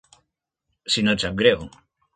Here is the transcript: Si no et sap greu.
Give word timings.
Si 0.95 1.05
no 1.07 1.15
et 1.17 1.27
sap 1.27 1.41
greu. 1.45 1.67